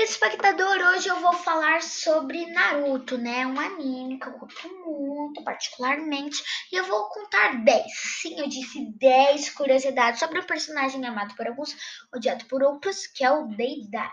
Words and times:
querido 0.00 0.12
espectador, 0.12 0.78
hoje 0.94 1.08
eu 1.08 1.20
vou 1.20 1.34
falar 1.34 1.82
sobre 1.82 2.46
Naruto, 2.46 3.18
né? 3.18 3.46
Um 3.46 3.60
anime 3.60 4.18
que 4.18 4.26
eu 4.26 4.32
curto 4.32 4.68
muito, 4.82 5.44
particularmente, 5.44 6.42
e 6.72 6.76
eu 6.76 6.84
vou 6.84 7.08
contar 7.10 7.62
10. 7.62 7.84
Sim, 8.22 8.40
eu 8.40 8.48
disse 8.48 8.90
10 8.98 9.50
curiosidades 9.50 10.20
sobre 10.20 10.40
um 10.40 10.46
personagem 10.46 11.04
amado 11.04 11.34
por 11.34 11.46
alguns, 11.46 11.76
odiado 12.14 12.46
por 12.46 12.62
outros, 12.62 13.06
que 13.08 13.22
é 13.22 13.30
o 13.30 13.48
Deidara. 13.48 14.10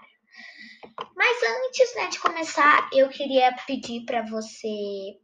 Mas 1.15 1.37
antes 1.43 1.95
né, 1.95 2.07
de 2.07 2.19
começar, 2.19 2.89
eu 2.91 3.07
queria 3.07 3.55
pedir 3.65 4.03
para 4.05 4.23
você 4.23 4.67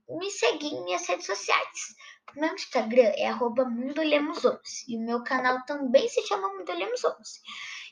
me 0.08 0.30
seguir 0.32 0.68
em 0.68 0.84
minhas 0.86 1.06
redes 1.06 1.26
sociais. 1.26 1.96
Meu 2.36 2.54
Instagram 2.54 3.12
é 3.16 3.28
arroba 3.28 3.66
mundolemos11 3.66 4.60
e 4.88 4.98
o 4.98 5.02
meu 5.02 5.24
canal 5.24 5.64
também 5.66 6.08
se 6.08 6.26
chama 6.26 6.50
Mundolemos11. 6.50 7.42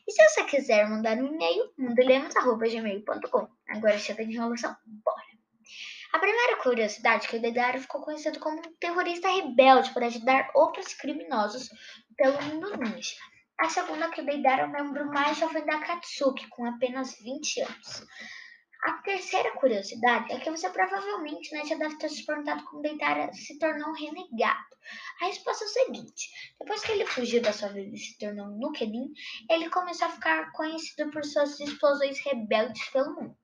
E 0.07 0.11
se 0.11 0.29
você 0.29 0.43
quiser 0.45 0.89
mandar 0.89 1.17
um 1.17 1.27
e-mail, 1.27 1.71
mundolemos.gmail.com. 1.77 3.47
Agora 3.69 3.97
chega 3.97 4.25
de 4.25 4.33
enrolação, 4.33 4.75
bora! 4.85 5.21
A 6.13 6.19
primeira 6.19 6.57
curiosidade 6.57 7.27
que 7.27 7.37
o 7.37 7.41
Deidara 7.41 7.79
ficou 7.79 8.01
conhecido 8.01 8.39
como 8.39 8.59
um 8.59 8.75
terrorista 8.79 9.29
rebelde 9.29 9.93
por 9.93 10.03
ajudar 10.03 10.51
outros 10.53 10.93
criminosos 10.93 11.69
pelo 12.17 12.41
mundo 12.43 12.75
ninja. 12.77 13.15
A 13.57 13.69
segunda 13.69 14.09
que 14.09 14.21
o 14.21 14.25
Deidara 14.25 14.63
é 14.63 14.65
o 14.65 14.71
membro 14.71 15.05
mais 15.05 15.37
jovem 15.37 15.65
da 15.65 15.79
Katsuki, 15.79 16.47
com 16.49 16.65
apenas 16.65 17.15
20 17.19 17.61
anos. 17.61 18.05
A 18.83 18.93
terceira 18.93 19.51
curiosidade 19.51 20.31
é 20.31 20.39
que 20.39 20.49
você 20.49 20.67
provavelmente 20.69 21.53
né, 21.53 21.63
já 21.65 21.75
deve 21.75 21.97
ter 21.97 22.09
se 22.09 22.25
perguntado 22.25 22.63
como 22.63 22.81
Deitara 22.81 23.31
se 23.31 23.59
tornou 23.59 23.89
um 23.89 23.93
renegado. 23.93 24.75
A 25.21 25.25
resposta 25.25 25.65
é 25.65 25.67
a 25.67 25.69
seguinte: 25.69 26.31
depois 26.59 26.81
que 26.81 26.91
ele 26.91 27.05
fugiu 27.05 27.43
da 27.43 27.53
sua 27.53 27.69
vida 27.69 27.95
e 27.95 27.99
se 27.99 28.17
tornou 28.17 28.47
um 28.47 28.57
Nukenin, 28.57 29.13
ele 29.49 29.69
começou 29.69 30.07
a 30.07 30.11
ficar 30.11 30.51
conhecido 30.53 31.11
por 31.11 31.23
suas 31.23 31.59
explosões 31.59 32.19
rebeldes 32.25 32.89
pelo 32.89 33.13
mundo. 33.13 33.37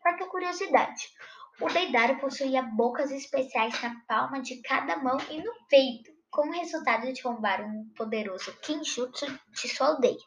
Quarta 0.00 0.26
curiosidade: 0.26 1.08
o 1.60 1.68
Deidara 1.68 2.16
possuía 2.16 2.62
bocas 2.62 3.12
especiais 3.12 3.80
na 3.80 4.00
palma 4.08 4.42
de 4.42 4.60
cada 4.62 4.96
mão 4.96 5.18
e 5.30 5.40
no 5.40 5.52
peito, 5.68 6.10
como 6.28 6.52
resultado 6.52 7.12
de 7.12 7.22
roubar 7.22 7.60
um 7.60 7.88
poderoso 7.94 8.52
Kinjutsu 8.62 9.26
de 9.52 9.68
sua 9.68 9.88
aldeia. 9.88 10.18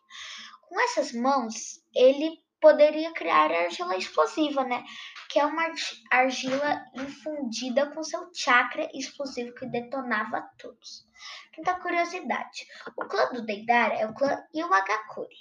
Com 0.61 0.79
essas 0.79 1.11
mãos, 1.11 1.83
ele 1.93 2.41
poderia 2.63 3.11
criar 3.11 3.51
argila 3.51 3.97
explosiva, 3.97 4.63
né? 4.63 4.85
Que 5.29 5.37
é 5.37 5.45
uma 5.45 5.65
argila 6.09 6.85
infundida 6.95 7.91
com 7.91 8.01
seu 8.01 8.29
chakra 8.33 8.89
explosivo 8.93 9.53
que 9.53 9.65
detonava 9.65 10.49
todos. 10.57 11.05
Quinta 11.51 11.77
curiosidade: 11.81 12.65
o 12.95 13.05
clã 13.05 13.29
do 13.33 13.45
Deidara 13.45 13.95
é 13.95 14.07
o 14.07 14.13
clã 14.13 14.41
Iwagakuri. 14.53 15.35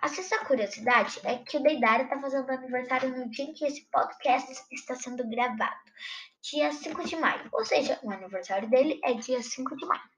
A 0.00 0.06
sexta 0.06 0.44
curiosidade 0.44 1.20
é 1.24 1.38
que 1.38 1.56
o 1.56 1.62
Deidara 1.62 2.04
está 2.04 2.18
fazendo 2.20 2.48
aniversário 2.50 3.10
no 3.10 3.28
dia 3.28 3.46
em 3.46 3.52
que 3.52 3.64
esse 3.64 3.84
podcast 3.90 4.64
está 4.70 4.94
sendo 4.94 5.28
gravado, 5.28 5.82
dia 6.40 6.70
5 6.70 7.04
de 7.04 7.16
maio. 7.16 7.48
Ou 7.52 7.64
seja, 7.64 7.98
o 8.04 8.10
aniversário 8.12 8.70
dele 8.70 9.00
é 9.02 9.14
dia 9.14 9.42
5 9.42 9.76
de 9.76 9.84
maio. 9.84 10.17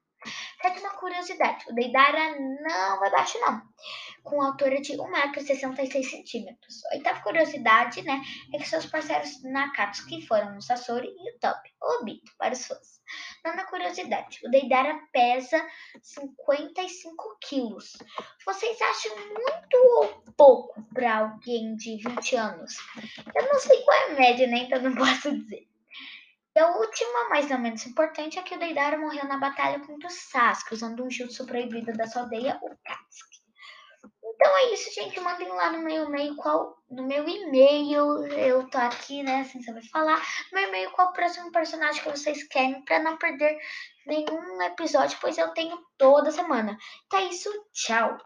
Sétima 0.61 0.91
curiosidade, 0.91 1.65
o 1.69 1.73
Deidara 1.73 2.39
não 2.39 3.03
é 3.03 3.09
baixo 3.09 3.39
não, 3.39 3.63
com 4.23 4.41
altura 4.41 4.79
de 4.79 4.93
1,66m. 4.93 6.55
Oitava 6.93 7.21
curiosidade, 7.21 8.03
né, 8.03 8.21
é 8.53 8.57
que 8.59 8.69
seus 8.69 8.85
parceiros 8.85 9.41
Nakatsuki 9.43 10.25
foram 10.27 10.55
o 10.55 10.61
Sasori 10.61 11.07
e 11.07 11.35
o 11.35 11.39
Top, 11.39 11.59
o 11.81 12.01
Obito, 12.01 12.31
para 12.37 12.53
os 12.53 12.67
fãs. 12.67 13.01
Nona 13.43 13.65
curiosidade, 13.65 14.39
o 14.45 14.51
Deidara 14.51 14.99
pesa 15.11 15.65
55 15.99 17.37
quilos. 17.41 17.97
Vocês 18.45 18.79
acham 18.81 19.15
muito 19.17 19.77
ou 19.97 20.23
pouco 20.37 20.83
para 20.93 21.19
alguém 21.19 21.75
de 21.75 21.97
20 21.97 22.35
anos? 22.35 22.75
Eu 23.35 23.47
não 23.51 23.59
sei 23.59 23.81
qual 23.81 23.97
é 23.97 24.11
a 24.11 24.15
média, 24.15 24.47
né, 24.47 24.59
então 24.59 24.79
não 24.79 24.93
posso 24.95 25.35
dizer. 25.35 25.70
A 26.61 26.77
última, 26.77 27.29
mais 27.29 27.49
ou 27.49 27.57
menos 27.57 27.83
importante, 27.87 28.37
é 28.37 28.43
que 28.43 28.53
o 28.53 28.59
Deidara 28.59 28.95
morreu 28.95 29.25
na 29.25 29.37
batalha 29.37 29.79
contra 29.79 30.07
o 30.07 30.11
Sasuke, 30.11 30.75
usando 30.75 31.03
um 31.03 31.09
jutsu 31.09 31.43
proibido 31.43 31.91
da 31.93 32.05
sua 32.05 32.21
aldeia, 32.21 32.59
o 32.61 32.69
Katsuki. 32.85 33.41
Então 34.23 34.57
é 34.57 34.73
isso, 34.73 34.93
gente. 34.93 35.19
Mandem 35.19 35.47
lá 35.47 35.71
no 35.71 35.79
meu 35.79 36.05
e-mail 36.05 36.35
qual. 36.35 36.77
No 36.87 37.07
meu 37.07 37.27
e-mail, 37.27 38.27
eu 38.27 38.69
tô 38.69 38.77
aqui, 38.77 39.23
né? 39.23 39.43
Sem 39.45 39.63
saber 39.63 39.81
falar. 39.89 40.21
No 40.51 40.59
meu 40.59 40.67
e-mail, 40.69 40.91
qual 40.91 41.09
o 41.09 41.13
próximo 41.13 41.51
personagem 41.51 42.03
que 42.03 42.09
vocês 42.09 42.43
querem 42.43 42.85
para 42.85 42.99
não 43.01 43.17
perder 43.17 43.57
nenhum 44.05 44.61
episódio, 44.61 45.17
pois 45.19 45.39
eu 45.39 45.49
tenho 45.55 45.77
toda 45.97 46.29
semana. 46.29 46.77
Então 47.07 47.19
é 47.21 47.23
isso, 47.25 47.49
tchau! 47.73 48.19